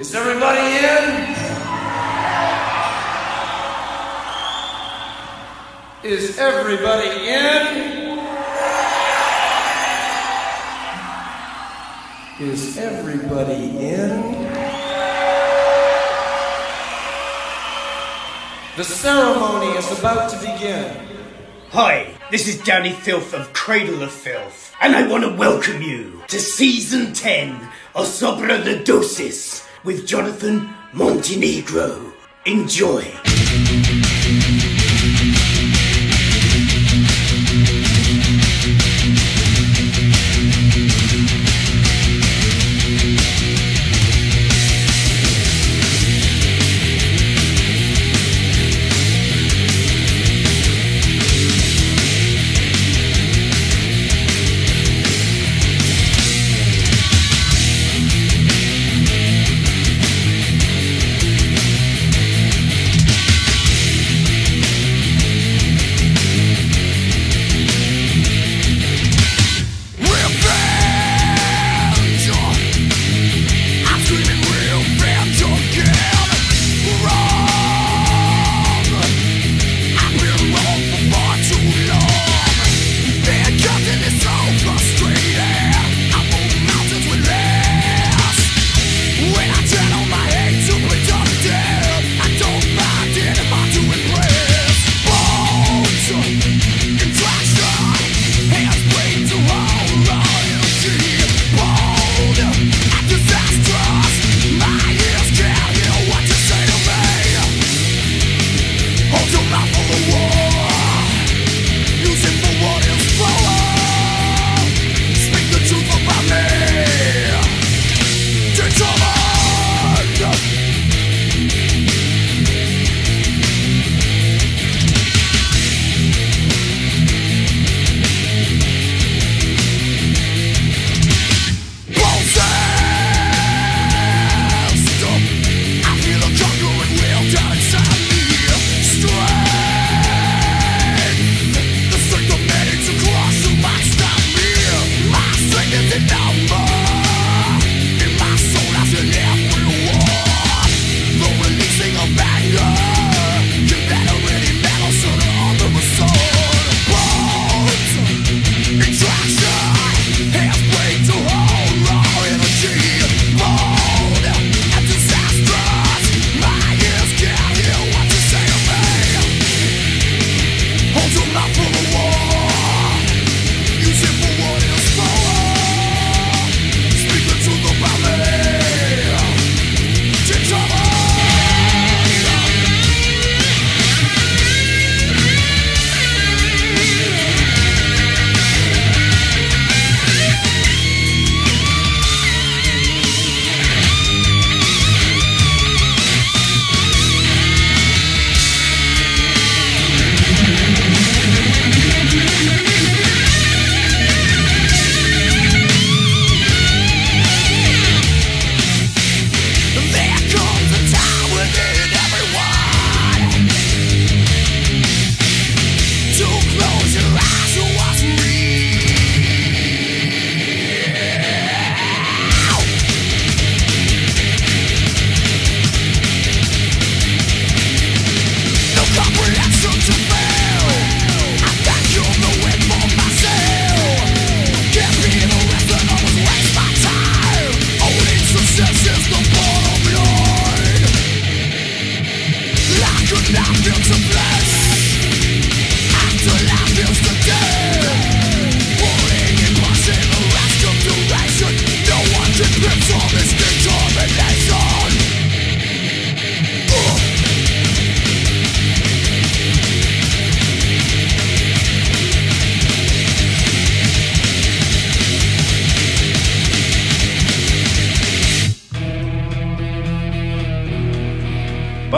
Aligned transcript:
Is 0.00 0.14
everybody 0.14 0.60
in? 0.60 1.36
Is 6.02 6.38
everybody 6.38 7.28
in? 7.28 8.18
Is 12.40 12.78
everybody 12.78 13.78
in? 13.78 14.22
The 18.78 18.84
ceremony 18.84 19.66
is 19.76 19.98
about 19.98 20.30
to 20.30 20.38
begin. 20.38 20.96
Hi, 21.72 22.14
this 22.30 22.48
is 22.48 22.58
Danny 22.62 22.92
Filth 22.92 23.34
of 23.34 23.52
Cradle 23.52 24.02
of 24.02 24.12
Filth, 24.12 24.74
and 24.80 24.96
I 24.96 25.06
want 25.06 25.24
to 25.24 25.36
welcome 25.36 25.82
you 25.82 26.22
to 26.28 26.40
season 26.40 27.12
10 27.12 27.50
of 27.94 28.06
Sobra 28.06 28.64
the 28.64 28.82
Dosis 28.82 29.66
with 29.84 30.06
Jonathan 30.06 30.68
Montenegro. 30.92 32.12
Enjoy. 32.46 34.09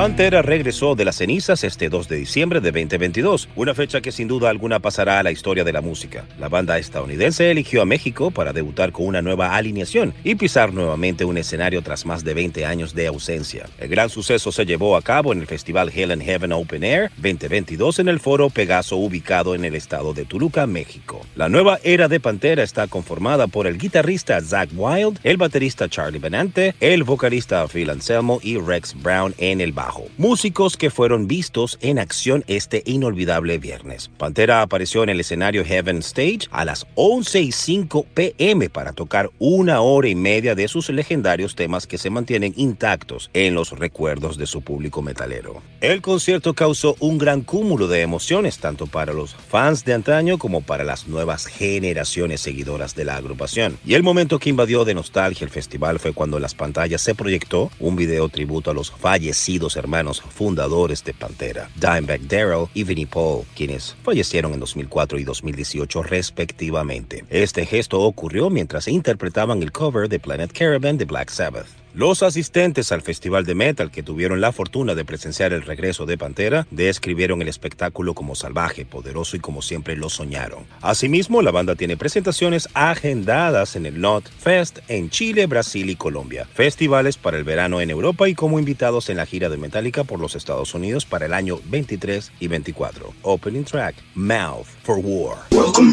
Pantera 0.02 0.42
regresó 0.42 0.96
de 0.96 1.04
las 1.04 1.18
cenizas 1.18 1.62
este 1.62 1.88
2 1.88 2.08
de 2.08 2.16
diciembre 2.16 2.60
de 2.60 2.72
2022, 2.72 3.48
una 3.54 3.72
fecha 3.72 4.00
que 4.00 4.10
sin 4.10 4.26
duda 4.26 4.50
alguna 4.50 4.80
pasará 4.80 5.20
a 5.20 5.22
la 5.22 5.30
historia 5.30 5.62
de 5.62 5.72
la 5.72 5.80
música. 5.80 6.24
La 6.40 6.48
banda 6.48 6.76
estadounidense 6.76 7.52
eligió 7.52 7.82
a 7.82 7.84
México 7.84 8.32
para 8.32 8.52
debutar 8.52 8.90
con 8.90 9.06
una 9.06 9.22
nueva 9.22 9.54
alineación 9.54 10.12
y 10.24 10.34
pisar 10.34 10.74
nuevamente 10.74 11.24
un 11.24 11.38
escenario 11.38 11.82
tras 11.82 12.04
más 12.04 12.24
de 12.24 12.34
20 12.34 12.66
años 12.66 12.96
de 12.96 13.06
ausencia. 13.06 13.66
El 13.78 13.90
gran 13.90 14.10
suceso 14.10 14.50
se 14.50 14.66
llevó 14.66 14.96
a 14.96 15.02
cabo 15.02 15.32
en 15.32 15.38
el 15.38 15.46
Festival 15.46 15.92
Hell 15.94 16.10
and 16.10 16.24
Heaven 16.24 16.50
Open 16.50 16.82
Air 16.82 17.12
2022 17.18 18.00
en 18.00 18.08
el 18.08 18.18
Foro 18.18 18.50
Pegaso 18.50 18.96
ubicado 18.96 19.54
en 19.54 19.64
el 19.64 19.76
estado 19.76 20.14
de 20.14 20.24
Toluca, 20.24 20.66
México. 20.66 21.20
La 21.36 21.48
nueva 21.48 21.78
era 21.84 22.08
de 22.08 22.18
Pantera 22.18 22.64
está 22.64 22.88
conformada 22.88 23.46
por 23.46 23.68
el 23.68 23.78
guitarrista 23.78 24.40
Zach 24.40 24.70
Wild, 24.74 25.20
el 25.22 25.36
baterista 25.36 25.88
Charlie 25.88 26.18
Benante, 26.18 26.74
el 26.80 27.04
vocalista 27.04 27.68
Phil 27.68 27.88
Anselmo 27.88 28.40
y 28.42 28.58
Rex 28.58 29.00
Brown 29.00 29.32
en 29.38 29.60
el 29.60 29.70
músicos 30.18 30.76
que 30.76 30.90
fueron 30.90 31.26
vistos 31.26 31.78
en 31.80 31.98
acción 31.98 32.44
este 32.46 32.82
inolvidable 32.86 33.58
viernes. 33.58 34.10
Pantera 34.18 34.62
apareció 34.62 35.02
en 35.02 35.08
el 35.08 35.20
escenario 35.20 35.64
Heaven 35.64 35.98
Stage 35.98 36.48
a 36.50 36.64
las 36.64 36.86
11.05 36.96 38.06
pm 38.14 38.70
para 38.70 38.92
tocar 38.92 39.30
una 39.38 39.80
hora 39.80 40.08
y 40.08 40.14
media 40.14 40.54
de 40.54 40.68
sus 40.68 40.88
legendarios 40.90 41.54
temas 41.54 41.86
que 41.86 41.98
se 41.98 42.10
mantienen 42.10 42.54
intactos 42.56 43.30
en 43.32 43.54
los 43.54 43.70
recuerdos 43.78 44.36
de 44.36 44.46
su 44.46 44.62
público 44.62 45.02
metalero. 45.02 45.71
El 45.82 46.00
concierto 46.00 46.54
causó 46.54 46.94
un 47.00 47.18
gran 47.18 47.40
cúmulo 47.42 47.88
de 47.88 48.02
emociones 48.02 48.58
tanto 48.58 48.86
para 48.86 49.12
los 49.12 49.34
fans 49.34 49.84
de 49.84 49.94
antaño 49.94 50.38
como 50.38 50.60
para 50.60 50.84
las 50.84 51.08
nuevas 51.08 51.46
generaciones 51.46 52.40
seguidoras 52.40 52.94
de 52.94 53.04
la 53.04 53.16
agrupación. 53.16 53.76
Y 53.84 53.94
el 53.94 54.04
momento 54.04 54.38
que 54.38 54.48
invadió 54.48 54.84
de 54.84 54.94
nostalgia 54.94 55.44
el 55.44 55.50
festival 55.50 55.98
fue 55.98 56.12
cuando 56.12 56.36
en 56.36 56.42
las 56.44 56.54
pantallas 56.54 57.00
se 57.00 57.16
proyectó 57.16 57.68
un 57.80 57.96
video 57.96 58.28
tributo 58.28 58.70
a 58.70 58.74
los 58.74 58.92
fallecidos 58.92 59.74
hermanos 59.74 60.22
fundadores 60.22 61.02
de 61.02 61.14
Pantera, 61.14 61.68
Dimebag 61.74 62.28
Darrell 62.28 62.68
y 62.74 62.84
Vinnie 62.84 63.08
Paul, 63.08 63.42
quienes 63.56 63.96
fallecieron 64.04 64.54
en 64.54 64.60
2004 64.60 65.18
y 65.18 65.24
2018 65.24 66.04
respectivamente. 66.04 67.24
Este 67.28 67.66
gesto 67.66 67.98
ocurrió 68.02 68.50
mientras 68.50 68.86
interpretaban 68.86 69.60
el 69.60 69.72
cover 69.72 70.08
de 70.08 70.20
Planet 70.20 70.52
Caravan 70.56 70.96
de 70.96 71.06
Black 71.06 71.30
Sabbath. 71.30 71.81
Los 71.94 72.22
asistentes 72.22 72.90
al 72.90 73.02
Festival 73.02 73.44
de 73.44 73.54
Metal 73.54 73.90
que 73.90 74.02
tuvieron 74.02 74.40
la 74.40 74.52
fortuna 74.52 74.94
de 74.94 75.04
presenciar 75.04 75.52
el 75.52 75.60
regreso 75.60 76.06
de 76.06 76.16
Pantera 76.16 76.66
describieron 76.70 77.42
el 77.42 77.48
espectáculo 77.48 78.14
como 78.14 78.34
salvaje, 78.34 78.86
poderoso 78.86 79.36
y 79.36 79.40
como 79.40 79.60
siempre 79.60 79.94
lo 79.94 80.08
soñaron. 80.08 80.64
Asimismo, 80.80 81.42
la 81.42 81.50
banda 81.50 81.74
tiene 81.74 81.98
presentaciones 81.98 82.70
agendadas 82.72 83.76
en 83.76 83.84
el 83.84 84.00
Not 84.00 84.26
Fest 84.38 84.78
en 84.88 85.10
Chile, 85.10 85.44
Brasil 85.44 85.90
y 85.90 85.96
Colombia, 85.96 86.48
festivales 86.54 87.18
para 87.18 87.36
el 87.36 87.44
verano 87.44 87.82
en 87.82 87.90
Europa 87.90 88.26
y 88.26 88.34
como 88.34 88.58
invitados 88.58 89.10
en 89.10 89.18
la 89.18 89.26
gira 89.26 89.50
de 89.50 89.58
Metallica 89.58 90.02
por 90.02 90.18
los 90.18 90.34
Estados 90.34 90.74
Unidos 90.74 91.04
para 91.04 91.26
el 91.26 91.34
año 91.34 91.60
23 91.66 92.32
y 92.40 92.48
24. 92.48 93.12
Opening 93.20 93.64
track, 93.64 93.96
Mouth 94.14 94.66
for 94.82 94.96
War. 94.98 95.36
Welcome. 95.50 95.92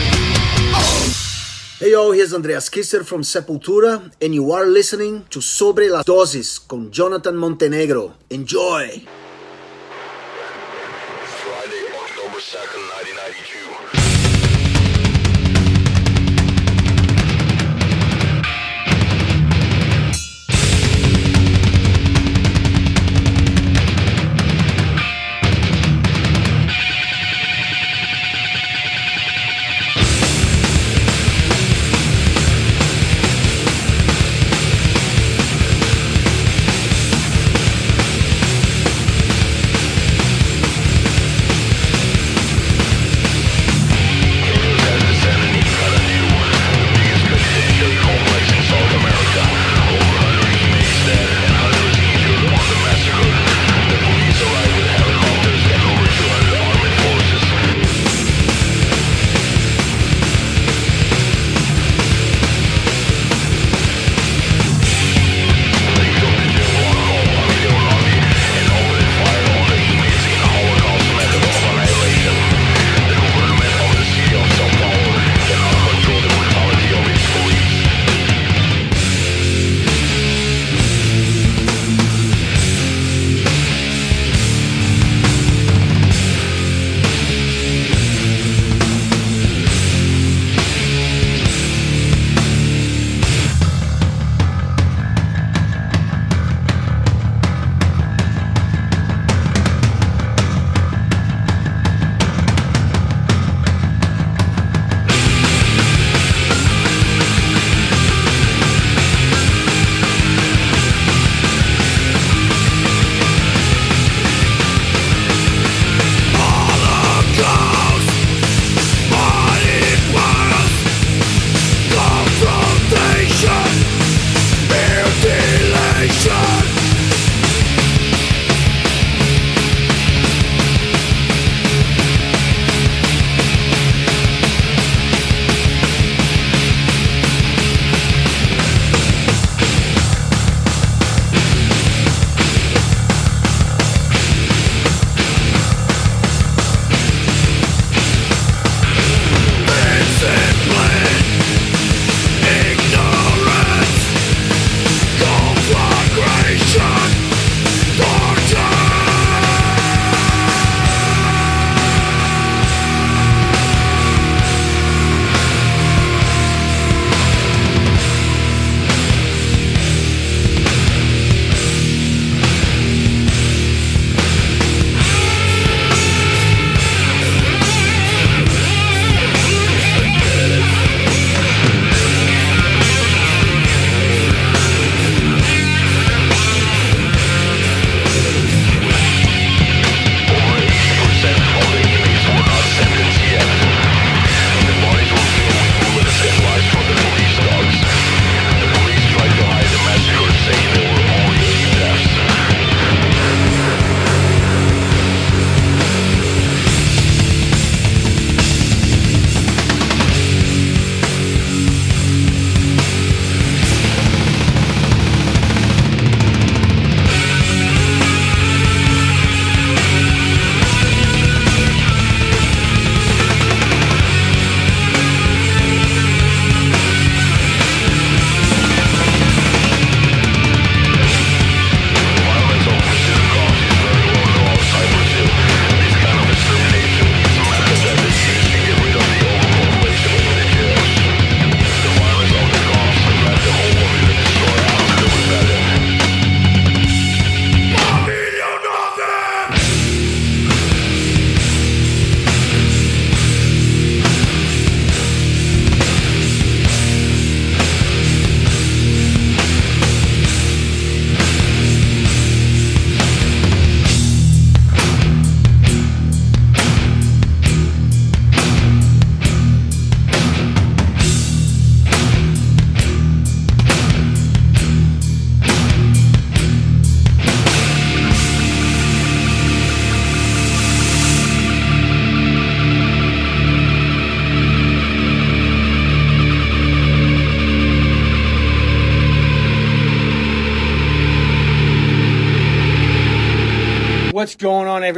Hey 1.81 1.93
yo, 1.93 2.11
here's 2.11 2.31
Andreas 2.31 2.69
Kisser 2.69 3.03
from 3.03 3.23
Sepultura, 3.23 4.11
and 4.21 4.35
you 4.35 4.51
are 4.51 4.67
listening 4.67 5.25
to 5.31 5.41
Sobre 5.41 5.89
las 5.89 6.05
Dosis 6.05 6.59
con 6.59 6.91
Jonathan 6.91 7.35
Montenegro. 7.35 8.13
Enjoy! 8.29 9.03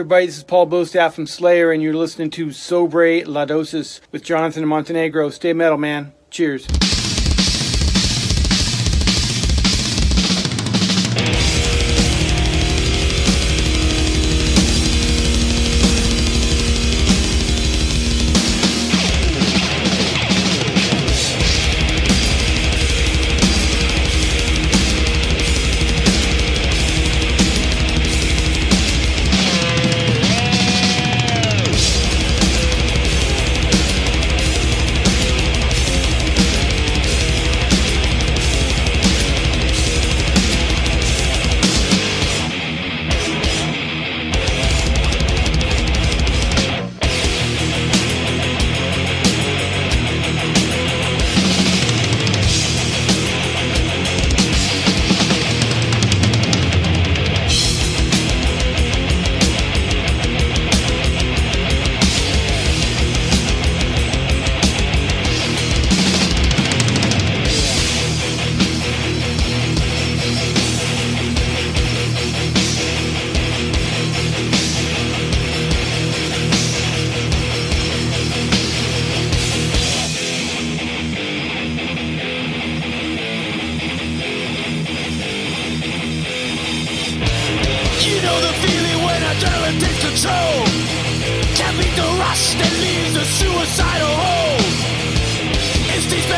Everybody? 0.03 0.25
This 0.25 0.39
is 0.39 0.43
Paul 0.43 0.67
Bostaff 0.67 1.13
from 1.13 1.27
Slayer, 1.27 1.71
and 1.71 1.81
you're 1.81 1.93
listening 1.93 2.29
to 2.31 2.51
Sobre 2.51 3.23
La 3.25 3.45
Dosis 3.45 4.01
with 4.11 4.21
Jonathan 4.21 4.67
Montenegro. 4.67 5.29
Stay 5.29 5.53
metal, 5.53 5.77
man. 5.77 6.11
Cheers. 6.29 6.67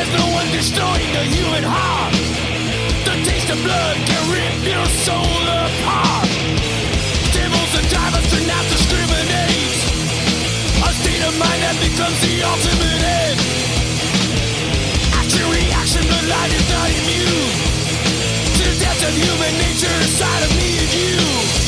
There's 0.06 0.22
no 0.22 0.34
one 0.34 0.48
destroying 0.52 1.12
the 1.14 1.24
human 1.34 1.64
heart. 1.64 2.14
The 3.06 3.16
taste 3.26 3.50
of 3.50 3.58
blood 3.64 3.98
can 4.06 4.22
rip 4.30 4.62
your 4.62 4.86
soul 5.02 5.42
apart. 5.50 6.30
Devils 7.34 7.74
and 7.74 7.88
divers 7.90 8.28
do 8.30 8.40
not 8.46 8.66
discriminate. 8.70 9.74
A 10.86 10.92
state 10.94 11.24
of 11.26 11.34
mind 11.40 11.62
that 11.66 11.78
becomes 11.82 12.18
the 12.22 12.44
ultimate 12.46 13.02
end. 13.02 13.40
Action 15.18 15.46
reaction, 15.50 16.06
light 16.30 16.54
is 16.54 16.68
not 16.70 16.90
immune 16.90 17.54
to 18.58 18.64
the 18.70 18.78
depths 18.78 19.04
of 19.10 19.14
human 19.16 19.54
nature 19.58 19.96
inside 20.06 20.44
of 20.44 20.52
me 20.58 20.70
and 20.86 20.94
you. 20.94 21.65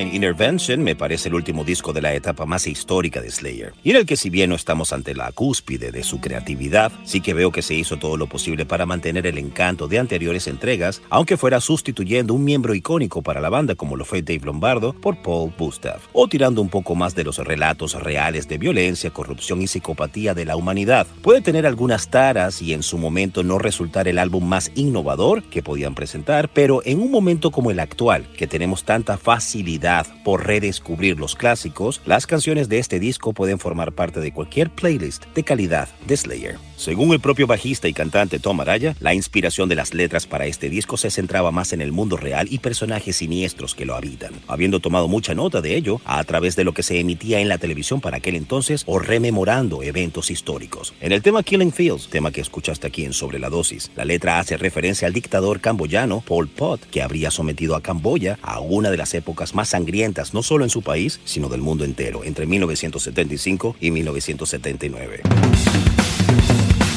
Intervention 0.00 0.82
me 0.82 0.96
parece 0.96 1.28
el 1.28 1.34
último 1.34 1.64
disco 1.64 1.92
de 1.92 2.02
la 2.02 2.14
etapa 2.14 2.46
más 2.46 2.66
histórica 2.66 3.20
de 3.20 3.30
Slayer, 3.30 3.72
y 3.82 3.90
en 3.90 3.96
el 3.96 4.06
que 4.06 4.16
si 4.16 4.30
bien 4.30 4.50
no 4.50 4.56
estamos 4.56 4.92
ante 4.92 5.14
la 5.14 5.32
cúspide 5.32 5.92
de 5.92 6.02
su 6.02 6.20
creatividad, 6.20 6.92
sí 7.04 7.20
que 7.20 7.34
veo 7.34 7.52
que 7.52 7.62
se 7.62 7.74
hizo 7.74 7.96
todo 7.96 8.16
lo 8.16 8.26
posible 8.26 8.66
para 8.66 8.84
mantener 8.84 9.26
el 9.26 9.38
encanto 9.38 9.88
de 9.88 9.98
anteriores 9.98 10.46
entregas, 10.48 11.00
aunque 11.08 11.36
fuera 11.36 11.60
sustituyendo 11.60 12.34
un 12.34 12.44
miembro 12.44 12.74
icónico 12.74 13.22
para 13.22 13.40
la 13.40 13.48
banda 13.48 13.74
como 13.74 13.96
lo 13.96 14.04
fue 14.04 14.22
Dave 14.22 14.42
Lombardo 14.44 14.92
por 14.92 15.22
Paul 15.22 15.52
Gustav, 15.56 16.00
o 16.12 16.28
tirando 16.28 16.60
un 16.60 16.68
poco 16.68 16.94
más 16.94 17.14
de 17.14 17.24
los 17.24 17.38
relatos 17.38 17.94
reales 17.94 18.48
de 18.48 18.58
violencia, 18.58 19.10
corrupción 19.10 19.62
y 19.62 19.66
psicopatía 19.66 20.34
de 20.34 20.44
la 20.44 20.56
humanidad. 20.56 21.06
Puede 21.22 21.40
tener 21.40 21.66
algunas 21.66 22.08
taras 22.10 22.60
y 22.60 22.72
en 22.72 22.82
su 22.82 22.98
momento 22.98 23.42
no 23.42 23.58
resultar 23.58 24.08
el 24.08 24.18
álbum 24.18 24.44
más 24.44 24.70
innovador 24.74 25.42
que 25.44 25.62
podían 25.62 25.94
presentar, 25.94 26.50
pero 26.52 26.82
en 26.84 27.00
un 27.00 27.10
momento 27.10 27.50
como 27.50 27.70
el 27.70 27.80
actual, 27.80 28.26
que 28.36 28.46
tenemos 28.46 28.84
tanta 28.84 29.16
facilidad 29.16 29.85
por 30.24 30.46
redescubrir 30.46 31.18
los 31.18 31.36
clásicos, 31.36 32.00
las 32.06 32.26
canciones 32.26 32.68
de 32.68 32.78
este 32.78 32.98
disco 32.98 33.32
pueden 33.32 33.58
formar 33.58 33.92
parte 33.92 34.20
de 34.20 34.32
cualquier 34.32 34.70
playlist 34.70 35.26
de 35.34 35.44
calidad 35.44 35.88
de 36.06 36.16
Slayer. 36.16 36.56
Según 36.76 37.10
el 37.12 37.20
propio 37.20 37.46
bajista 37.46 37.88
y 37.88 37.94
cantante 37.94 38.38
Tom 38.38 38.60
Araya, 38.60 38.94
la 39.00 39.14
inspiración 39.14 39.68
de 39.70 39.74
las 39.74 39.94
letras 39.94 40.26
para 40.26 40.44
este 40.44 40.68
disco 40.68 40.98
se 40.98 41.10
centraba 41.10 41.50
más 41.50 41.72
en 41.72 41.80
el 41.80 41.90
mundo 41.90 42.18
real 42.18 42.48
y 42.50 42.58
personajes 42.58 43.16
siniestros 43.16 43.74
que 43.74 43.86
lo 43.86 43.94
habitan, 43.94 44.34
habiendo 44.46 44.78
tomado 44.78 45.08
mucha 45.08 45.34
nota 45.34 45.62
de 45.62 45.74
ello 45.74 46.02
a 46.04 46.22
través 46.24 46.54
de 46.54 46.64
lo 46.64 46.74
que 46.74 46.82
se 46.82 47.00
emitía 47.00 47.40
en 47.40 47.48
la 47.48 47.56
televisión 47.56 48.02
para 48.02 48.18
aquel 48.18 48.36
entonces 48.36 48.84
o 48.86 48.98
rememorando 48.98 49.82
eventos 49.82 50.30
históricos. 50.30 50.92
En 51.00 51.12
el 51.12 51.22
tema 51.22 51.42
Killing 51.42 51.72
Fields, 51.72 52.08
tema 52.08 52.30
que 52.30 52.42
escuchaste 52.42 52.86
aquí 52.86 53.06
en 53.06 53.14
Sobre 53.14 53.38
la 53.38 53.48
Dosis, 53.48 53.90
la 53.96 54.04
letra 54.04 54.38
hace 54.38 54.58
referencia 54.58 55.08
al 55.08 55.14
dictador 55.14 55.60
camboyano 55.60 56.20
Pol 56.20 56.46
Pot, 56.46 56.84
que 56.90 57.02
habría 57.02 57.30
sometido 57.30 57.74
a 57.74 57.80
Camboya 57.80 58.38
a 58.42 58.60
una 58.60 58.90
de 58.90 58.98
las 58.98 59.14
épocas 59.14 59.54
más 59.54 59.70
sangrientas 59.70 60.34
no 60.34 60.42
solo 60.42 60.64
en 60.64 60.70
su 60.70 60.82
país, 60.82 61.20
sino 61.24 61.48
del 61.48 61.62
mundo 61.62 61.84
entero, 61.84 62.22
entre 62.22 62.44
1975 62.44 63.76
y 63.80 63.90
1979. 63.90 65.22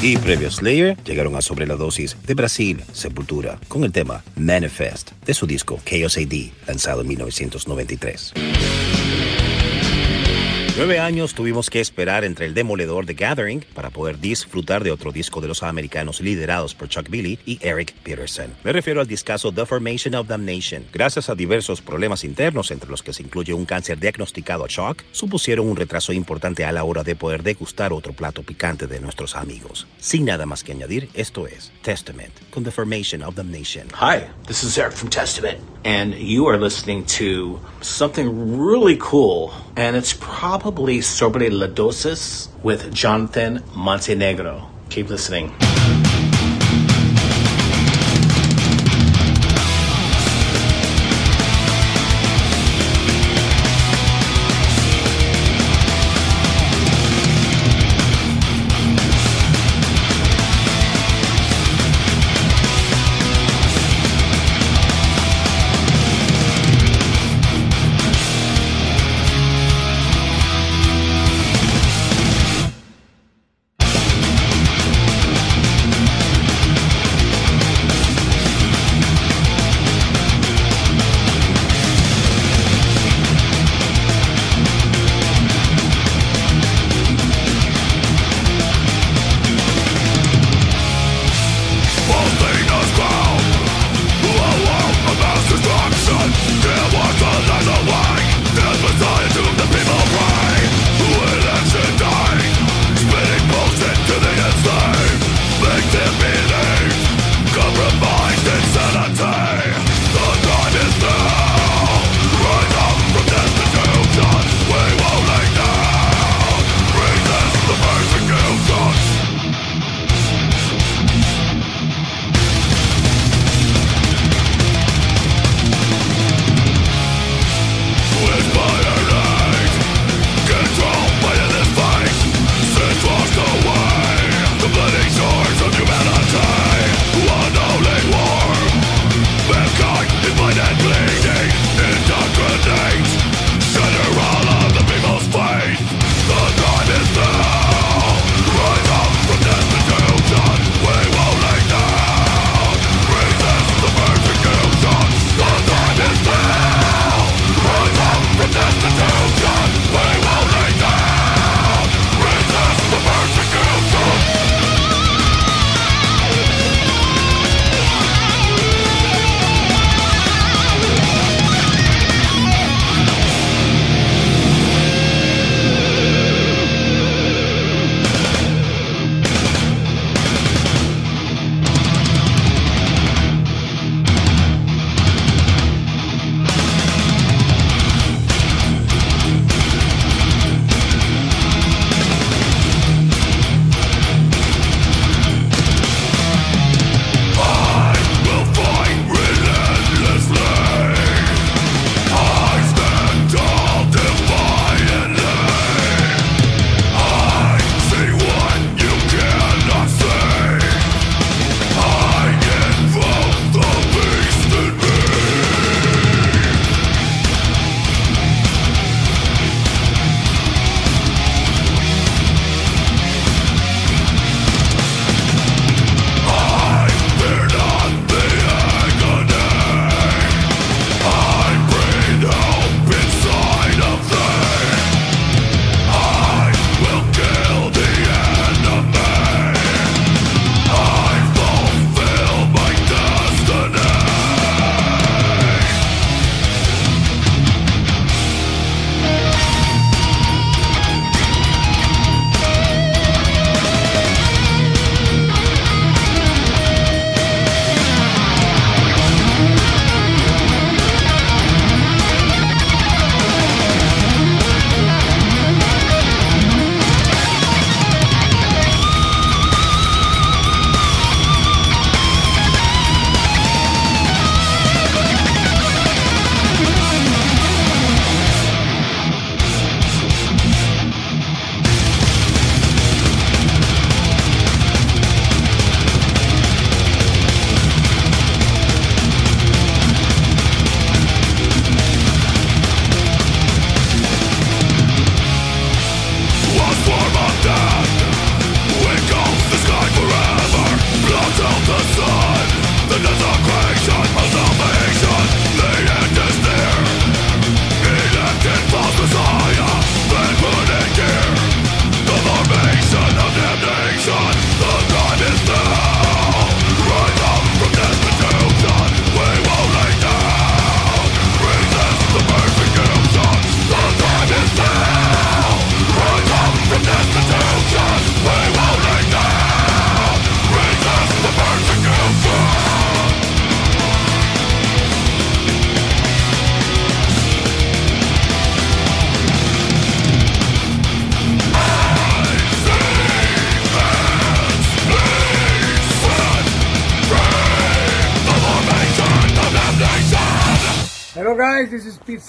Y 0.02 0.16
previo 0.16 0.50
Slayer, 0.50 0.96
llegaron 1.04 1.36
a 1.36 1.42
sobre 1.42 1.66
la 1.66 1.76
dosis 1.76 2.16
de 2.26 2.32
Brasil, 2.32 2.82
Sepultura, 2.90 3.58
con 3.68 3.84
el 3.84 3.92
tema 3.92 4.24
Manifest 4.34 5.10
de 5.26 5.34
su 5.34 5.46
disco 5.46 5.78
Chaos 5.84 6.16
AD, 6.16 6.52
lanzado 6.66 7.02
en 7.02 7.08
1993. 7.08 8.32
Nueve 10.80 10.98
años 10.98 11.34
tuvimos 11.34 11.68
que 11.68 11.78
esperar 11.78 12.24
entre 12.24 12.46
el 12.46 12.54
demoledor 12.54 13.04
The 13.04 13.12
Gathering 13.12 13.66
para 13.74 13.90
poder 13.90 14.18
disfrutar 14.18 14.82
de 14.82 14.90
otro 14.90 15.12
disco 15.12 15.42
de 15.42 15.48
los 15.48 15.62
americanos 15.62 16.22
liderados 16.22 16.74
por 16.74 16.88
Chuck 16.88 17.10
Billy 17.10 17.38
y 17.44 17.58
Eric 17.60 17.92
Peterson. 18.02 18.54
Me 18.64 18.72
refiero 18.72 19.02
al 19.02 19.06
discazo 19.06 19.52
The 19.52 19.66
Formation 19.66 20.14
of 20.14 20.26
Damnation. 20.26 20.86
Gracias 20.90 21.28
a 21.28 21.34
diversos 21.34 21.82
problemas 21.82 22.24
internos, 22.24 22.70
entre 22.70 22.88
los 22.88 23.02
que 23.02 23.12
se 23.12 23.22
incluye 23.22 23.52
un 23.52 23.66
cáncer 23.66 24.00
diagnosticado 24.00 24.64
a 24.64 24.68
Chuck, 24.68 25.02
supusieron 25.12 25.68
un 25.68 25.76
retraso 25.76 26.14
importante 26.14 26.64
a 26.64 26.72
la 26.72 26.82
hora 26.82 27.02
de 27.02 27.14
poder 27.14 27.42
degustar 27.42 27.92
otro 27.92 28.14
plato 28.14 28.42
picante 28.42 28.86
de 28.86 29.00
nuestros 29.00 29.36
amigos. 29.36 29.86
Sin 29.98 30.24
nada 30.24 30.46
más 30.46 30.64
que 30.64 30.72
añadir, 30.72 31.10
esto 31.12 31.46
es 31.46 31.72
Testament 31.82 32.32
con 32.48 32.64
The 32.64 32.70
Formation 32.70 33.22
of 33.22 33.34
Damnation. 33.34 33.88
Hi, 34.00 34.30
this 34.46 34.64
is 34.64 34.78
Eric 34.78 34.94
from 34.94 35.10
Testament, 35.10 35.58
and 35.84 36.14
you 36.14 36.48
are 36.48 36.58
listening 36.58 37.04
to 37.18 37.60
something 37.82 38.56
really 38.56 38.96
cool, 38.96 39.52
and 39.76 39.96
it's 39.96 40.12
probably 40.12 41.00
Sobre 41.00 41.50
la 41.50 41.66
Dosis 41.66 42.48
with 42.62 42.92
Jonathan 42.92 43.62
Montenegro. 43.74 44.68
Keep 44.88 45.10
listening. 45.10 45.69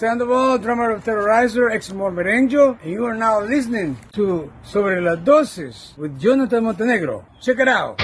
Sandoval, 0.01 0.57
drummer 0.57 0.89
of 0.89 1.03
Terrorizer, 1.03 1.71
ex 1.71 1.91
Mormerenjo, 1.91 2.81
and 2.81 2.91
you 2.91 3.05
are 3.05 3.13
now 3.13 3.39
listening 3.39 3.95
to 4.13 4.51
Sobre 4.63 4.99
las 4.99 5.19
Dosis 5.19 5.95
with 5.95 6.19
Jonathan 6.19 6.63
Montenegro. 6.63 7.23
Check 7.39 7.59
it 7.59 7.67
out. 7.67 8.01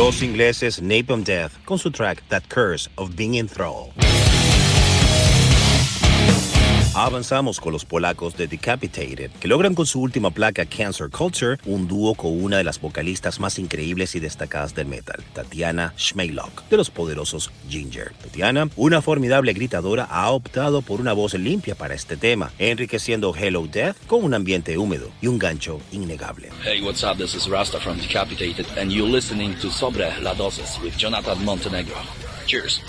Los 0.00 0.22
ingleses 0.22 0.80
Napalm 0.80 1.24
Death 1.24 1.52
con 1.66 1.78
su 1.78 1.90
track 1.90 2.22
That 2.28 2.44
Curse 2.48 2.88
of 2.96 3.14
Being 3.14 3.34
in 3.34 3.46
Thrall. 3.46 3.92
Avanzamos 7.02 7.60
con 7.60 7.72
los 7.72 7.86
polacos 7.86 8.36
de 8.36 8.46
Decapitated, 8.46 9.30
que 9.30 9.48
logran 9.48 9.74
con 9.74 9.86
su 9.86 10.02
última 10.02 10.30
placa 10.30 10.66
Cancer 10.66 11.08
Culture 11.08 11.56
un 11.64 11.88
dúo 11.88 12.14
con 12.14 12.30
una 12.30 12.58
de 12.58 12.64
las 12.64 12.78
vocalistas 12.78 13.40
más 13.40 13.58
increíbles 13.58 14.14
y 14.16 14.20
destacadas 14.20 14.74
del 14.74 14.86
metal, 14.86 15.24
Tatiana 15.32 15.94
Schmeilok, 15.96 16.68
de 16.68 16.76
los 16.76 16.90
poderosos 16.90 17.50
Ginger. 17.70 18.12
Tatiana, 18.22 18.68
una 18.76 19.00
formidable 19.00 19.54
gritadora, 19.54 20.04
ha 20.10 20.30
optado 20.30 20.82
por 20.82 21.00
una 21.00 21.14
voz 21.14 21.32
limpia 21.32 21.74
para 21.74 21.94
este 21.94 22.18
tema, 22.18 22.52
enriqueciendo 22.58 23.34
Hello 23.34 23.66
Death 23.66 23.96
con 24.06 24.22
un 24.22 24.34
ambiente 24.34 24.76
húmedo 24.76 25.10
y 25.22 25.28
un 25.28 25.38
gancho 25.38 25.80
innegable. 25.92 26.50
Hey, 26.62 26.82
what's 26.82 27.02
up? 27.02 27.16
This 27.16 27.34
is 27.34 27.48
Rasta 27.48 27.80
from 27.80 27.96
Decapitated, 27.96 28.66
and 28.76 28.92
you're 28.92 29.10
listening 29.10 29.56
to 29.62 29.70
Sobre 29.70 30.06
La 30.20 30.34
Dosis 30.34 30.78
with 30.82 30.98
Jonathan 30.98 31.42
Montenegro. 31.46 31.96
Cheers. 32.46 32.82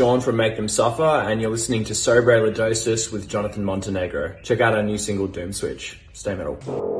Sean 0.00 0.22
from 0.22 0.36
Make 0.36 0.56
Them 0.56 0.66
Suffer, 0.66 1.02
and 1.02 1.42
you're 1.42 1.50
listening 1.50 1.84
to 1.84 1.94
Sobre 1.94 2.40
Ladosis 2.40 3.12
with 3.12 3.28
Jonathan 3.28 3.64
Montenegro. 3.64 4.34
Check 4.42 4.62
out 4.62 4.72
our 4.72 4.82
new 4.82 4.96
single 4.96 5.26
Doom 5.26 5.52
Switch. 5.52 6.00
Stay 6.14 6.34
metal. 6.34 6.99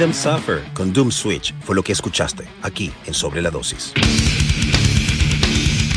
Them 0.00 0.14
Suffer 0.14 0.62
con 0.72 0.94
Doom 0.94 1.12
Switch 1.12 1.52
fue 1.60 1.76
lo 1.76 1.82
que 1.82 1.92
escuchaste 1.92 2.44
aquí 2.62 2.90
en 3.04 3.12
Sobre 3.12 3.42
la 3.42 3.50
Dosis. 3.50 3.92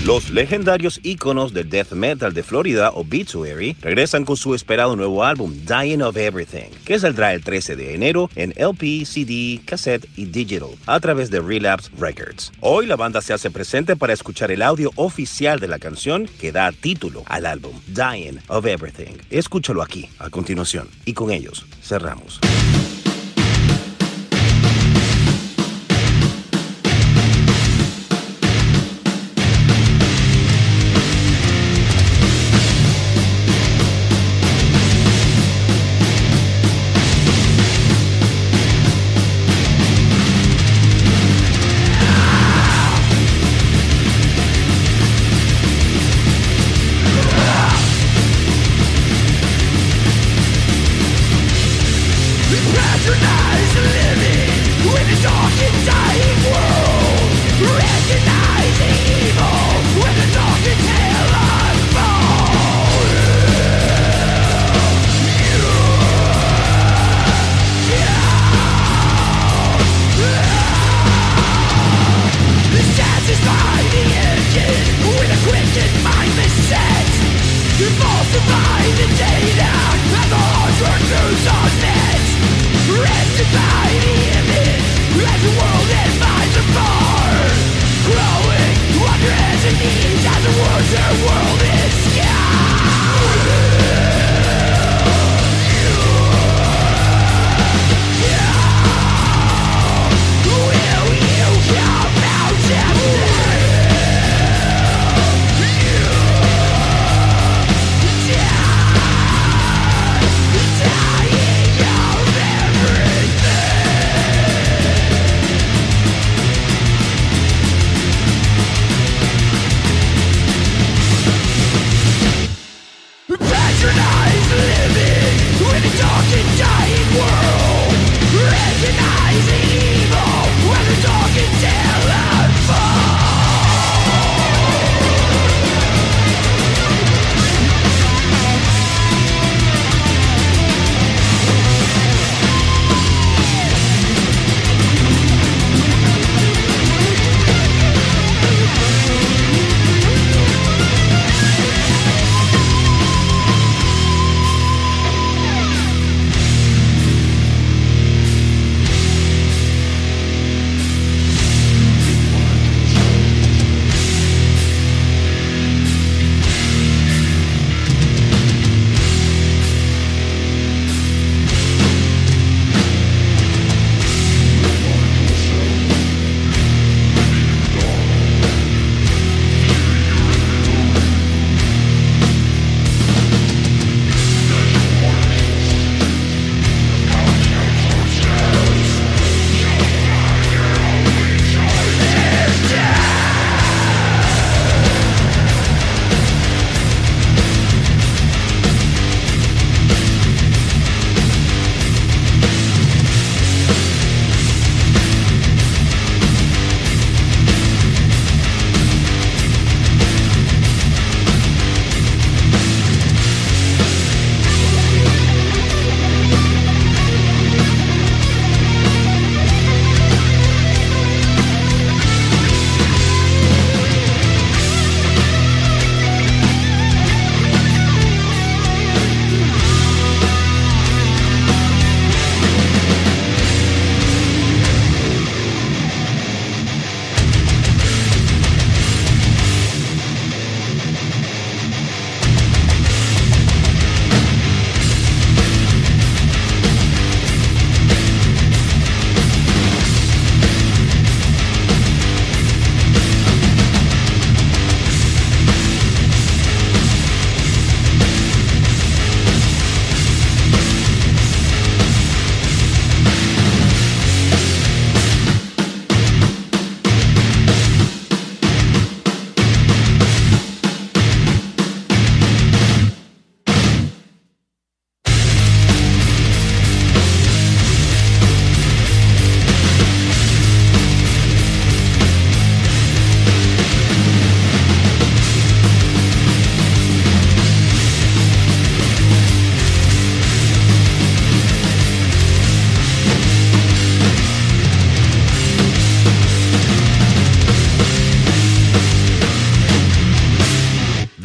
Los 0.05 0.29
legendarios 0.29 0.99
íconos 1.03 1.53
del 1.53 1.69
death 1.69 1.93
metal 1.93 2.33
de 2.33 2.43
Florida, 2.43 2.91
Obituary, 2.91 3.77
regresan 3.79 4.25
con 4.25 4.35
su 4.35 4.55
esperado 4.55 4.97
nuevo 4.97 5.23
álbum, 5.23 5.55
Dying 5.65 6.01
of 6.01 6.17
Everything, 6.17 6.69
que 6.83 6.99
saldrá 6.99 7.33
el 7.33 7.45
13 7.45 7.77
de 7.77 7.93
enero 7.95 8.29
en 8.35 8.53
LP, 8.57 9.05
CD, 9.05 9.61
cassette 9.63 10.05
y 10.17 10.25
digital 10.25 10.71
a 10.85 10.99
través 10.99 11.29
de 11.29 11.39
Relapse 11.39 11.89
Records. 11.97 12.51
Hoy 12.59 12.87
la 12.87 12.97
banda 12.97 13.21
se 13.21 13.31
hace 13.31 13.51
presente 13.51 13.95
para 13.95 14.11
escuchar 14.11 14.51
el 14.51 14.63
audio 14.63 14.91
oficial 14.97 15.61
de 15.61 15.69
la 15.69 15.79
canción 15.79 16.27
que 16.41 16.51
da 16.51 16.73
título 16.73 17.23
al 17.27 17.45
álbum, 17.45 17.79
Dying 17.87 18.41
of 18.49 18.65
Everything. 18.65 19.15
Escúchalo 19.29 19.81
aquí, 19.81 20.09
a 20.19 20.29
continuación, 20.29 20.89
y 21.05 21.13
con 21.13 21.31
ellos 21.31 21.65
cerramos. 21.81 22.41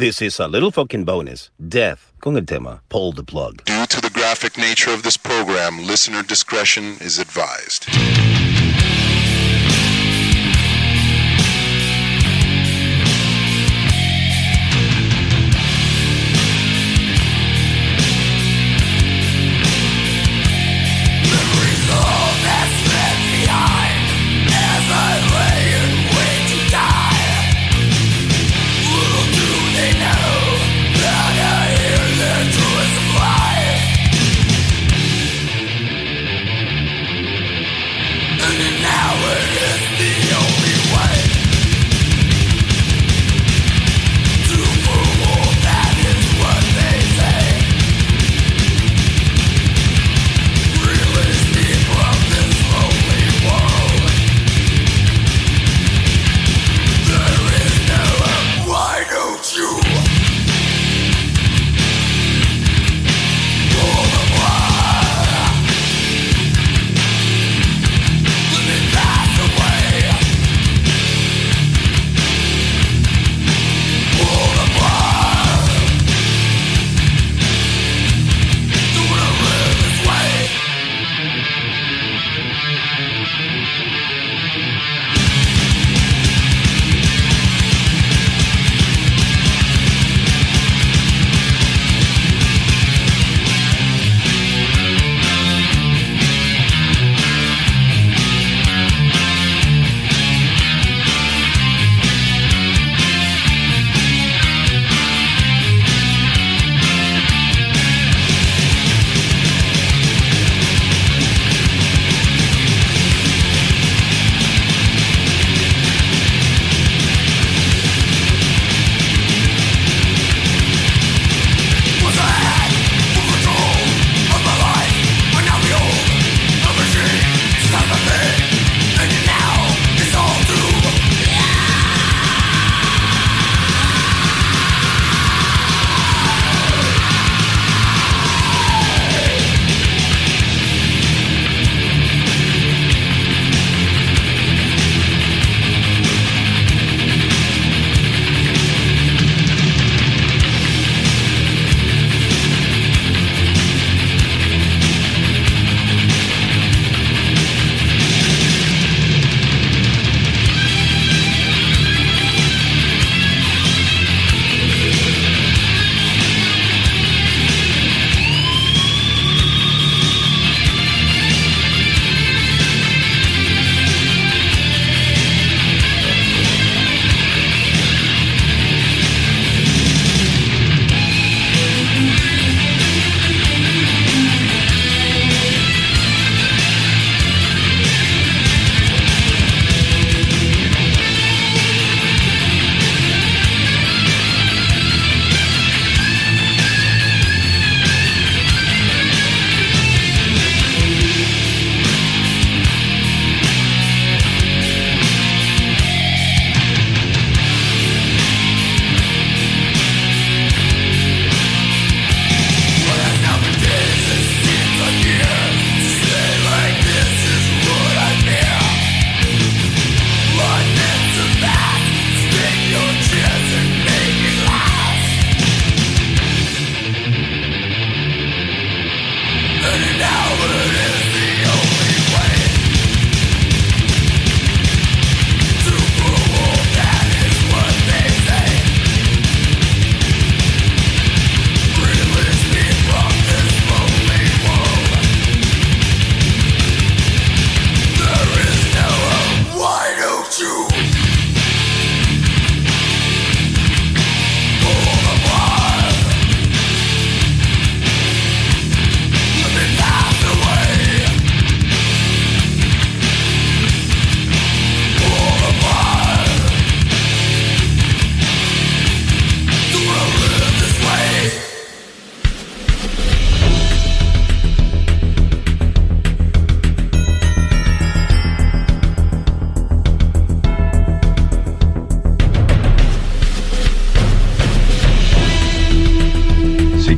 This 0.08 0.22
is 0.22 0.40
a 0.40 0.48
little 0.48 0.70
fucking 0.70 1.04
bonus. 1.04 1.50
Death 1.60 2.14
con 2.22 2.34
el 2.34 2.46
tema 2.46 2.80
Pull 2.88 3.12
the 3.12 3.22
Plug. 3.22 3.62
Due 3.66 3.84
to 3.88 4.00
the 4.00 4.08
graphic 4.08 4.56
nature 4.56 4.90
of 4.90 5.02
this 5.02 5.18
program, 5.18 5.86
listener 5.86 6.22
discretion 6.22 6.96
is 7.02 7.18
advised. 7.18 7.84